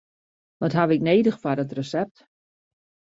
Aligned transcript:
Wat 0.61 0.73
haw 0.77 0.89
ik 0.95 1.03
nedich 1.09 1.37
foar 1.43 1.59
it 1.63 1.75
resept? 1.77 2.17